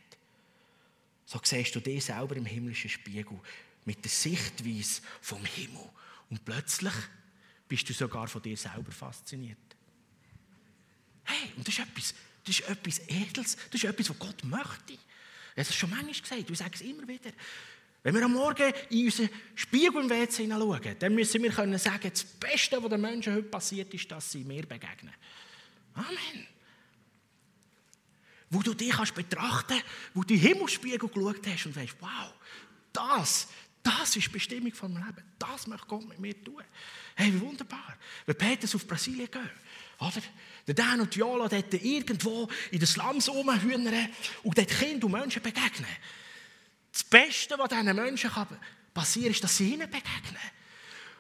[1.26, 3.40] So siehst du dich selber im himmlischen Spiegel
[3.86, 5.90] mit der Sichtweise vom Himmel.
[6.30, 6.94] Und plötzlich
[7.68, 9.58] bist du sogar von dir selber fasziniert.
[11.24, 12.14] Hey, und das ist etwas,
[12.46, 14.98] das ist etwas Edles, das ist etwas, was Gott möchte.
[15.56, 17.32] Ich habe es schon manchmal gesagt, ich sage es immer wieder.
[18.02, 22.10] Wenn wir am Morgen in unseren Spiegel im WC hineinschauen, dann müssen wir können sagen,
[22.10, 25.14] das Beste, was den Menschen heute passiert ist, dass sie mir begegnen.
[25.94, 26.48] Amen.
[28.50, 29.82] Wo du dich kannst betrachten
[30.14, 32.34] wo du in den Himmelsspiegel geschaut hast und weißt, wow,
[32.92, 33.48] das,
[33.82, 35.24] das ist die Bestimmung von meinem Leben.
[35.40, 36.62] Das möchte Gott mit mir tun.
[37.16, 37.98] Hey, wie wunderbar.
[38.26, 39.42] Wenn Petrus auf Brasilien geht,
[40.00, 40.22] oder?
[40.68, 44.10] Der Dan und Jola dort irgendwo in den Slums rumhühnern
[44.44, 45.90] und dort Kinder und Menschen begegnen.
[46.92, 48.32] Das Beste, was diesen Menschen
[48.94, 50.38] passieren kann, ist, dass sie ihnen begegnen.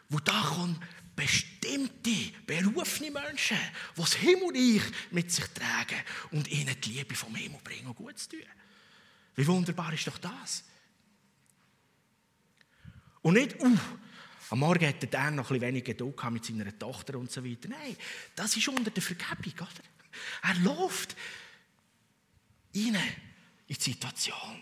[0.09, 0.79] Wo da kommen
[1.15, 3.57] bestimmte, berufene Menschen,
[3.95, 5.99] die das Himmelreich mit sich tragen
[6.31, 8.39] und ihnen die Liebe vom Himmel bringen und gut zu tun.
[9.35, 10.63] Wie wunderbar ist doch das?
[13.21, 13.77] Und nicht, uh,
[14.53, 17.69] am Morgen hatte er noch ein wenig Geduld mit seiner Tochter und so weiter.
[17.69, 17.97] Nein,
[18.35, 19.83] das ist unter der Vergebung, oder?
[20.43, 21.15] Er läuft
[22.75, 23.01] rein in
[23.67, 24.61] die Situation.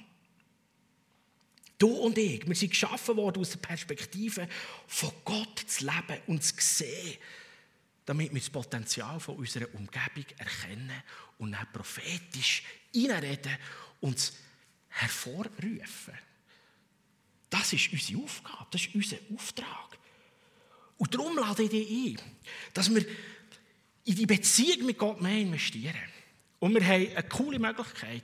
[1.77, 4.47] Du und ich, wir sind geschaffen worden aus der Perspektive
[4.87, 7.17] von Gott zu leben und zu sehen,
[8.05, 11.03] damit wir das Potenzial von unserer Umgebung erkennen
[11.37, 12.63] und dann prophetisch
[12.95, 13.57] reinreden
[13.99, 14.37] und es
[14.87, 16.13] hervorrufen.
[17.51, 19.99] Das ist unsere Aufgabe, das ist unser Auftrag.
[20.97, 22.21] Und darum lade ich dich ein,
[22.73, 23.05] dass wir
[24.05, 26.09] in die Beziehung mit Gott mehr investieren.
[26.59, 28.23] Und wir haben eine coole Möglichkeit,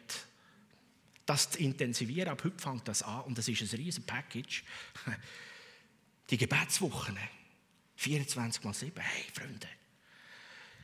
[1.26, 2.30] das zu intensivieren.
[2.30, 4.64] Ab heute fängt das an und das ist ein riesen Package.
[6.30, 7.18] Die Gebetswochen,
[7.98, 8.94] 24 mal 7.
[8.98, 9.68] Hey, Freunde,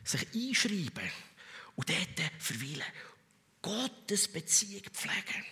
[0.03, 1.09] sich einschreiben
[1.75, 2.83] und dort verweilen.
[3.61, 5.45] Gottes Beziehung pflegen.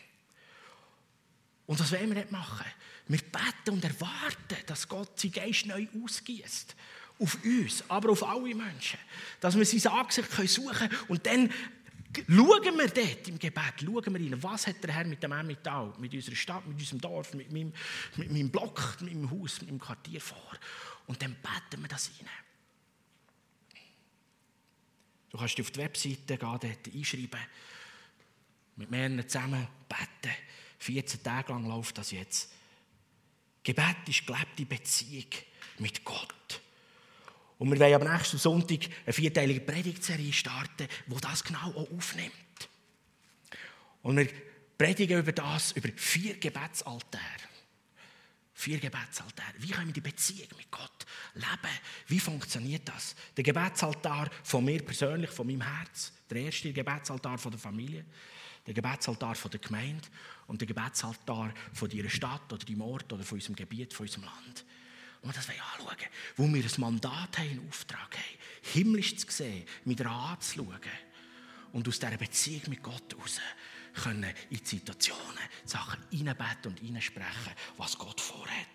[1.66, 2.66] Und was wollen wir nicht machen?
[3.08, 6.76] Wir beten und erwarten, dass Gott sein Geist neu ausgießt.
[7.20, 9.00] Auf uns, aber auf alle Menschen.
[9.40, 11.50] Dass wir sein Angesicht suchen können und dann
[12.14, 15.94] Schauen wir dort im Gebet, schauen wir rein, was hat der Herr mit dem Emmental,
[15.98, 17.72] mit unserer Stadt, mit unserem Dorf, mit meinem,
[18.18, 20.52] mit meinem Block, mit meinem Haus, mit meinem Quartier vor.
[21.08, 22.28] Und dann beten wir das rein.
[25.30, 27.40] Du kannst dich auf die Webseite gehen, dort einschreiben,
[28.76, 30.36] mit mehreren zusammen beten.
[30.82, 32.52] 14 Tage lang läuft das jetzt.
[33.64, 35.30] Gebet ist gelebte Beziehung
[35.78, 36.62] mit Gott.
[37.60, 42.34] Und wir wollen am nächsten Sonntag eine vierteilige Predigtserie starten, die das genau auch aufnimmt.
[44.02, 44.28] Und wir
[44.76, 47.22] predigen über das, über vier Gebetsaltäre.
[48.56, 49.54] Vier Gebetsaltäre.
[49.60, 51.78] Wie können wir die Beziehung mit Gott leben?
[52.08, 53.16] Wie funktioniert das?
[53.38, 56.12] Der Gebetsaltar von mir persönlich, von meinem Herz.
[56.32, 58.06] Der erste Gebetsaltar von der Familie.
[58.66, 60.08] Der Gebetsaltar von der Gemeinde.
[60.52, 64.26] Und der Gebetsaltar von deiner Stadt oder deinem Ort oder von unserem Gebiet, von unserem
[64.26, 64.66] Land.
[65.22, 69.64] Und wir das anschauen wo wir ein Mandat haben, einen Auftrag haben, himmlisch zu sehen,
[69.86, 70.78] mit anzuschauen
[71.72, 73.40] und aus dieser Beziehung mit Gott heraus
[74.04, 78.68] können in die Situationen Sachen hineinbeten und hineinsprechen, was Gott vorhat.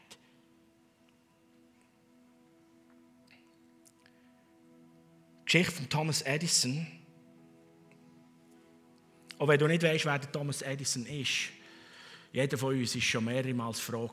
[5.41, 6.87] Die Geschichte von Thomas Edison.
[9.39, 11.51] Auch wenn du nicht weißt, wer der Thomas Edison ist,
[12.37, 14.11] jeder von uns war schon mehrmals froh,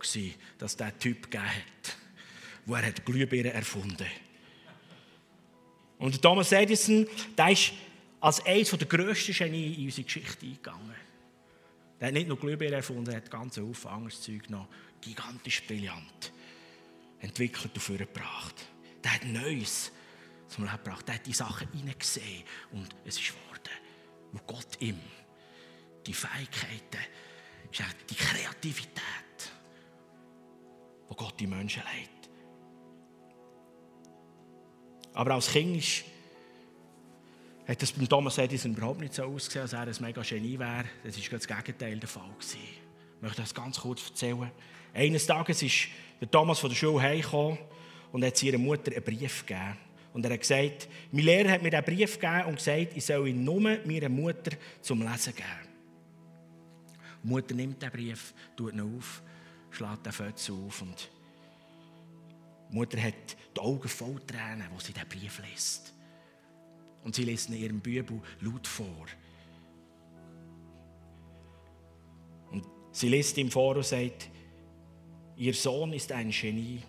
[0.58, 1.98] dass der Typ gegeben hat
[2.66, 4.08] wo er hat Glühbirnen erfunden
[5.98, 7.08] Und Thomas Edison,
[7.38, 7.74] der ist
[8.20, 10.96] als eines der grössten Genie in unsere Geschichte eingegangen.
[12.00, 14.68] Er hat nicht nur Glühbirnen erfunden, er hat ganz Haufen anderes Zeug noch
[15.02, 16.32] gigantisch brillant
[17.20, 18.56] entwickelt und vorgebracht.
[19.04, 19.92] Der hat Neues
[20.48, 21.08] zum Leben gebracht.
[21.08, 23.74] Der hat die Sachen hineingesehen und es ist geworden,
[24.32, 25.00] wo Gott ihm
[26.06, 27.06] die Fähigkeiten,
[28.10, 29.52] die Kreativität,
[31.08, 32.30] wo Gott die Menschen leitet.
[35.14, 36.06] Aber als Kind ist,
[37.68, 40.86] hat das beim Thomas Edison überhaupt nicht so ausgesehen, als er ein mega Genie wäre.
[41.04, 42.30] Das war das Gegenteil der Fall.
[42.38, 42.60] Gewesen.
[43.16, 44.52] Ich möchte das ganz kurz erzählen.
[44.94, 45.88] Eines Tages ist
[46.20, 47.58] der Thomas von der Schule heimgekommen
[48.12, 49.78] und hat seiner Mutter einen Brief gegeben.
[50.14, 53.28] Und er hat gesagt, mein Lehrer hat mir diesen Brief gegeben und gesagt, ich soll
[53.28, 55.73] ihn nur meiner Mutter zum Lesen geben.
[57.24, 59.24] Die Mutter nimmt den Brief, tut ihn auf,
[59.72, 61.10] schlägt den Fötz auf und
[62.70, 65.94] die Mutter hat die Augen voll Tränen, wo sie diesen Brief liest.
[67.04, 69.06] Und sie liest in ihrem Bibel laut vor.
[72.52, 74.30] Und Sie liest ihm vor und sagt,
[75.36, 76.82] ihr Sohn ist ein Genie.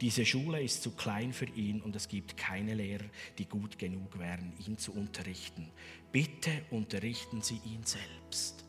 [0.00, 3.06] Diese Schule ist zu klein für ihn und es gibt keine Lehrer,
[3.38, 5.70] die gut genug wären, ihn zu unterrichten.
[6.12, 8.65] Bitte unterrichten Sie ihn selbst.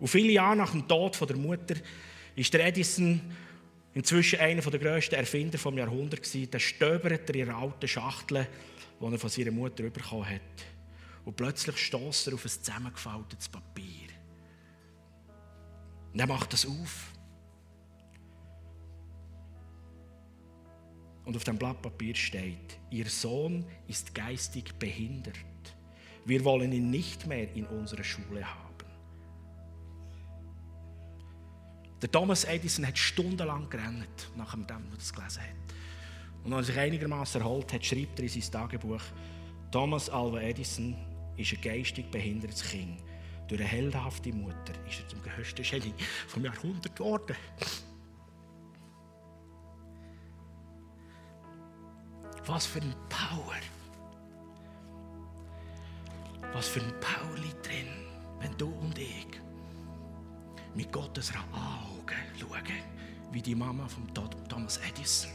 [0.00, 1.76] Und viele Jahre nach dem Tod der Mutter
[2.34, 3.20] ist der Edison
[3.92, 6.32] inzwischen einer der grössten Erfinder des Jahrhunderts.
[6.32, 8.46] Der stöbert in einer alten Schachtel,
[8.98, 10.40] die er von seiner Mutter bekommen hat.
[11.24, 14.08] Und plötzlich stößt er auf ein zusammengefaltetes Papier.
[16.12, 17.12] Und er macht das auf.
[21.26, 25.36] Und auf dem Blatt Papier steht, Ihr Sohn ist geistig behindert.
[26.24, 28.69] Wir wollen ihn nicht mehr in unserer Schule haben.
[32.02, 35.74] Der Thomas Edison hat stundenlang gerannt, nachdem er das gelesen hat.
[36.44, 39.02] Und als er sich einigermaßen erholt hat, schreibt er in sein Tagebuch,
[39.70, 40.96] Thomas Alva Edison
[41.36, 43.02] ist ein geistig behindertes Kind.
[43.48, 45.94] Durch eine heldenhafte Mutter ist er zum größten Genie
[46.28, 47.36] vom Jahrhundert geworden.
[52.46, 53.56] Was für ein Power.
[56.52, 57.88] Was für ein Power liegt drin,
[58.40, 59.26] wenn du und ich
[60.74, 62.62] mit Gottes Augen schauen,
[63.32, 64.06] wie die Mama von
[64.48, 65.30] Thomas Edison.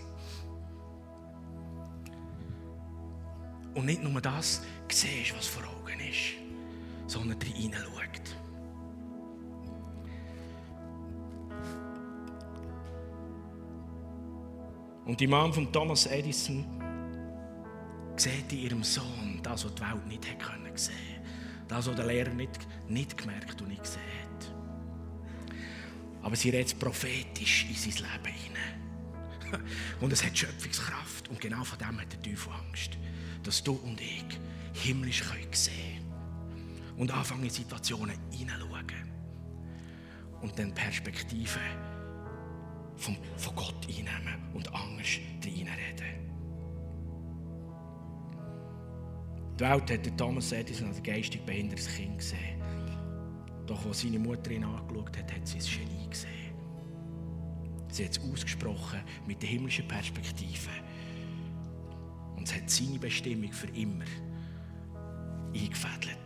[3.74, 6.36] Und nicht nur das siehst, was vor Augen ist,
[7.08, 8.36] sondern hineinschaut.
[15.06, 16.66] Und die Mama von Thomas Edison
[18.16, 20.92] sieht in ihrem Sohn das, was die Welt nicht sehen konnte.
[21.68, 24.55] Das, was der Lehrer nicht, nicht gemerkt und nicht gesehen hat.
[26.26, 29.62] Aber sie redet prophetisch in sein Leben hinein.
[30.02, 31.30] Und es hat Schöpfungskraft.
[31.30, 32.98] Und genau von dem hat der Teufel Angst.
[33.44, 34.26] Dass du und ich
[34.74, 36.98] himmlisch sehen können.
[36.98, 39.12] Und anfangen in Situationen hineinschauen.
[40.42, 41.62] Und dann Perspektiven
[42.96, 46.26] von, von Gott einnehmen und anders reinreden.
[49.60, 52.65] Die Welt hat Thomas Edison als geistig behindertes Kind gesehen.
[53.66, 56.54] Doch als seine Mutter ihn angeschaut hat, hat sie ein Genie gesehen.
[57.90, 60.70] Sie hat es ausgesprochen mit der himmlischen Perspektive.
[62.36, 64.06] Und es hat seine Bestimmung für immer
[65.54, 66.18] eingefädelt.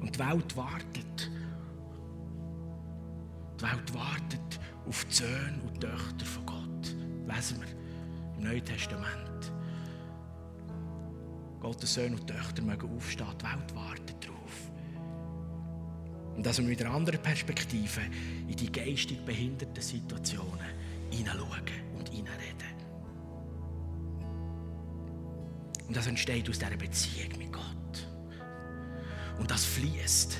[0.00, 1.30] Und die Welt wartet.
[3.58, 6.96] Die Welt wartet auf die Söhne und die Töchter von Gott.
[7.26, 9.52] Lesen wir im Neuen Testament.
[11.60, 14.29] Gottes Söhne und Töchter mögen aufstehen, die Welt wartet darauf.
[16.40, 18.00] Und dass wir mit einer anderen Perspektive
[18.48, 20.64] in die geistig behinderten Situationen
[21.10, 21.50] hineinschauen
[21.98, 22.56] und hineinreden.
[25.86, 28.08] Und das entsteht aus dieser Beziehung mit Gott.
[29.38, 30.38] Und das fließt.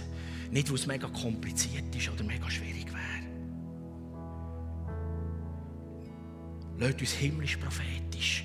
[0.51, 3.29] Nicht, weil es mega kompliziert ist oder mega schwierig wäre.
[6.79, 8.45] Lasst uns himmlisch prophetisch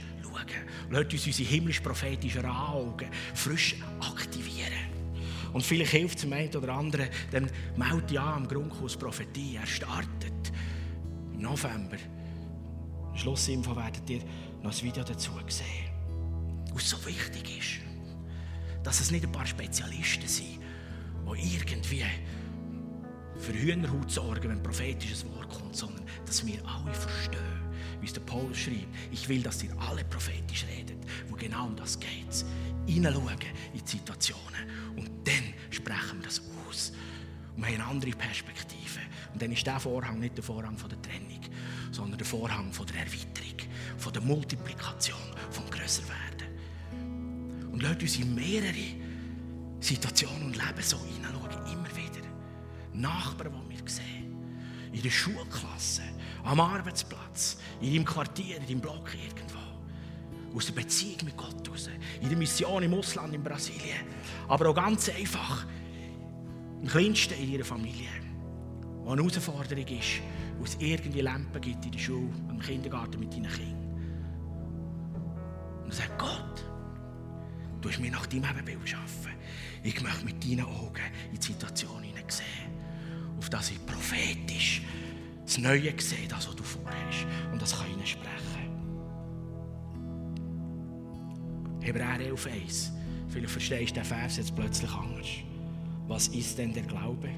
[0.89, 3.76] Lasst uns unsere himmlisch-prophetischen Augen frisch.
[5.56, 9.56] Und vielleicht hilft es dem einen oder anderen, dann meldet ja am Grundkurs Prophetie.
[9.56, 10.52] Er startet
[11.32, 11.96] im November.
[13.13, 14.20] Schlussinfo werdet ihr
[14.62, 15.65] noch ein Video dazu sehen.
[16.74, 20.60] Was so wichtig ist, dass es nicht ein paar Spezialisten sind,
[21.26, 22.04] die irgendwie
[23.38, 27.64] für Hühnerhaut sorgen, wenn ein prophetisches Wort kommt, sondern dass wir alle verstehen
[28.02, 31.76] wie es der Paulus schreibt, ich will, dass ihr alle prophetisch redet, wo genau um
[31.76, 32.45] das geht.
[32.88, 33.38] Hineinschauen
[33.74, 36.91] in die Situationen und dann sprechen wir das aus.
[37.56, 39.00] Und wir haben eine andere Perspektive.
[39.34, 41.41] Und dann ist der Vorhang nicht der Vorhang von der Trennung,
[41.91, 45.17] sondern der Vorhang von der Erweiterung, von der Multiplikation,
[45.52, 46.48] vom Grösserwerden.
[47.71, 49.06] Und lasst uns in mehrere
[49.80, 52.26] Situationen und Leben so hineinschauen, immer wieder.
[52.93, 54.36] Nachbarn, die wir sehen.
[54.91, 56.04] In der Schulklasse,
[56.45, 59.60] am Arbeitsplatz, in deinem Quartier, in deinem Block irgendwo.
[60.55, 61.89] Aus der Beziehung mit Gott raus.
[62.21, 64.06] In der Mission im Ausland, in Brasilien.
[64.48, 65.65] Aber auch ganz einfach
[66.81, 68.10] im Kleinsten in ihrer Familie.
[69.04, 70.21] Wo eine Herausforderung ist,
[70.58, 73.85] wo es irgendwie Lampen gibt in der Schule, im Kindergarten mit deinen Kindern.
[75.83, 76.65] Und er sagt, Gott,
[77.81, 79.31] du hast mir nach deinem Ebenbild geschaffen.
[79.83, 82.71] Ich möchte mit deinen Augen in die Situation hineinsehen,
[83.37, 84.81] auf das ich prophetisch
[85.46, 87.27] das Neue sehen, das, was du vorhast.
[87.52, 88.35] Und das kann ihnen sprechen.
[91.81, 92.89] Hebräer 11,1.
[93.27, 95.27] Vielleicht verstehst du den Vers jetzt plötzlich anders.
[96.08, 97.29] Was ist denn der Glaube?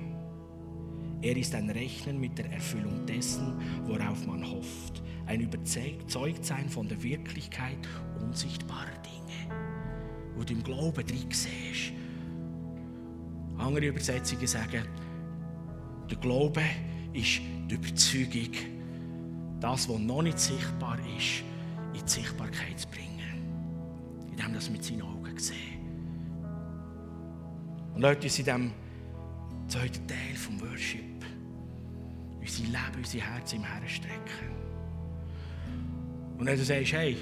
[1.22, 3.54] Er ist ein Rechnen mit der Erfüllung dessen,
[3.86, 5.04] worauf man hofft.
[5.26, 7.80] Ein Überzeugtsein von der Wirklichkeit
[8.22, 9.58] unsichtbarer Dinge.
[10.36, 11.92] Wo du im Glauben drin siehst.
[13.58, 14.84] Andere Übersetzungen sagen,
[16.10, 18.54] der Glaube ist die Überzeugung,
[19.60, 21.44] das, was noch nicht sichtbar ist,
[21.94, 24.28] in die Sichtbarkeit zu bringen.
[24.32, 25.78] Indem das mit seinen Augen sehen.
[27.96, 28.72] Und Leute, uns in diesem
[29.68, 31.18] zweiten Teil vom Worship
[32.48, 34.58] unser Leben, unser Herz im Herren strecken.
[36.38, 37.18] Und wenn du sagst, hey,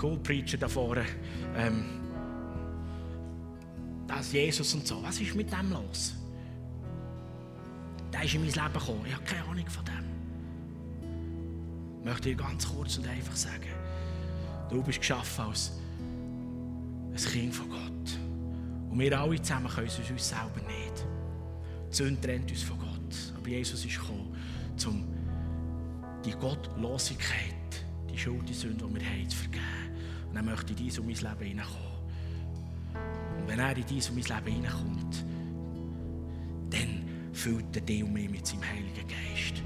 [0.00, 1.04] cool Preacher da vorne,
[1.56, 1.84] ähm,
[4.06, 6.14] das Jesus und so, was ist mit dem los?
[8.18, 10.04] Der ist in mein Leben gekommen, ich habe keine Ahnung von dem.
[12.00, 13.70] Ich möchte dir ganz kurz und einfach sagen,
[14.68, 15.72] du bist geschaffen als
[17.12, 18.18] ein Kind von Gott.
[18.90, 21.06] Und wir alle zusammen können es uns selber nicht.
[21.92, 23.34] Die Sünde trennt uns von Gott.
[23.36, 24.34] Aber Jesus ist gekommen,
[24.84, 25.06] um
[26.24, 29.64] die Gottlosigkeit, die Schuld, die Sünde, die wir haben, zu vergeben.
[30.30, 31.98] Und er möchte in dies und mein Leben hineinkommen.
[33.38, 34.97] Und wenn er in dies und mein Leben hineinkommt,
[37.48, 39.62] dann füllt er dich und mich mit seinem Heiligen Geist.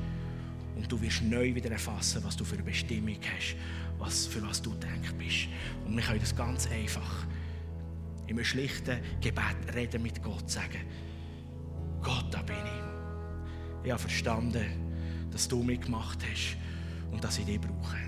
[0.76, 3.57] Und du wirst neu wieder erfassen, was du für eine Bestimmung hast,
[3.99, 5.49] was, für was du denkst bist.
[5.85, 7.26] Und wir können das ganz einfach
[8.26, 10.80] in einem schlichten Gebet reden mit Gott, sagen,
[12.01, 13.85] Gott, da bin ich.
[13.85, 14.64] Ich habe verstanden,
[15.30, 16.57] dass du mich gemacht hast
[17.11, 17.99] und dass ich dich brauche.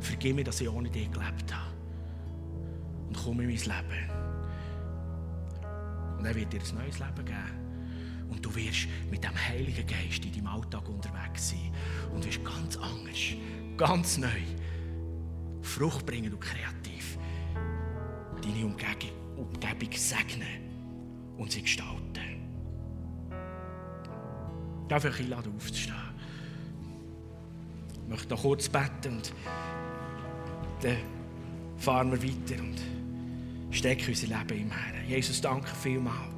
[0.00, 1.72] Vergib mir, dass ich ohne dich gelebt habe.
[3.08, 4.10] Und komm in mein Leben.
[6.18, 7.63] Und er wird dir ein neues Leben geben.
[8.30, 11.72] Und du wirst mit dem Heiligen Geist in deinem Alltag unterwegs sein.
[12.14, 13.18] Und wirst ganz anders,
[13.76, 14.28] ganz neu
[15.62, 17.18] Frucht bringen und kreativ
[18.44, 20.64] deine Umgebung, segnen
[21.38, 22.02] und sie gestalten.
[24.82, 25.94] Ich darf euch einladen, aufzustehen.
[28.02, 29.32] Ich möchte noch kurz beten und
[30.82, 30.96] dann
[31.78, 32.76] fahren wir weiter und
[33.70, 35.08] stecken unser Leben im Herrn.
[35.08, 36.33] Jesus, danke vielmals.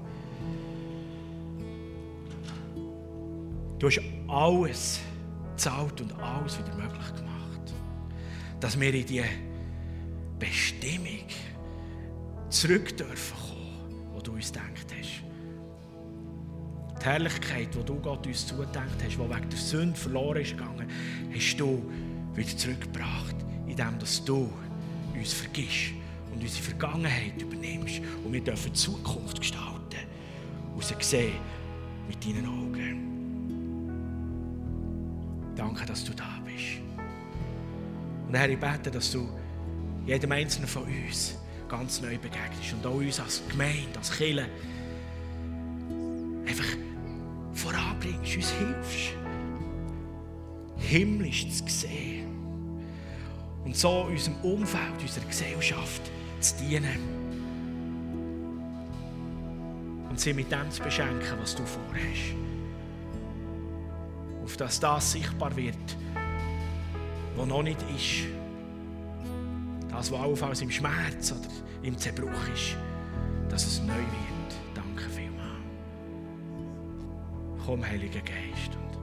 [3.79, 5.01] Du hast alles
[5.51, 7.75] gezahlt und alles wieder möglich gemacht.
[8.61, 9.23] Dass wir in die
[10.39, 11.27] Bestimmung
[12.49, 15.23] zurück dürfen kommen, die du uns gedacht hast.
[17.01, 20.91] Die Herrlichkeit, die du Gott uns zugedacht hast, die wegen der Sünde verloren ist gegangen,
[21.35, 21.83] hast du
[22.35, 24.49] wieder zurückgebracht, indem du
[25.15, 25.93] uns vergisst
[26.33, 28.01] und unsere Vergangenheit übernimmst.
[28.25, 30.07] Und wir dürfen die Zukunft gestalten
[30.75, 31.35] und sehen
[32.09, 33.16] mit deinen Augen.
[35.67, 36.81] Danke, dass du da bist.
[38.29, 39.29] Und Herr, ich bete, dass du
[40.07, 41.37] jedem Einzelnen von uns
[41.69, 44.47] ganz neu begegnest und auch uns als Gemeinde, als Kirche
[46.47, 46.67] einfach
[47.53, 49.15] voranbringst, uns hilfst,
[50.77, 52.29] himmlisch zu sehen
[53.65, 56.03] und so unserem Umfeld, unserer Gesellschaft
[56.39, 57.01] zu dienen
[60.09, 62.46] und sie mit dem zu beschenken, was du vorhast.
[64.57, 65.77] Dass das sichtbar wird,
[67.37, 68.27] was noch nicht ist.
[69.91, 71.49] Das, was allenfalls im Schmerz oder
[71.83, 72.77] im Zerbruch ist,
[73.49, 74.57] dass es neu wird.
[74.75, 75.63] Danke vielmals.
[77.65, 78.99] Komm, Heiliger Geist, und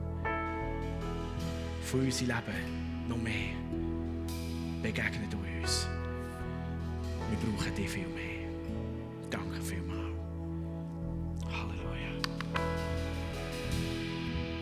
[1.82, 3.54] für unser Leben noch mehr
[4.82, 5.88] begegne du uns.
[7.30, 8.33] Wir brauchen dich viel mehr.